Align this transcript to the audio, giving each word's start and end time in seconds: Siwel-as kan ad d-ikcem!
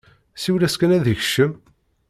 Siwel-as 0.43 0.75
kan 0.77 0.95
ad 0.95 1.01
d-ikcem! 1.05 1.51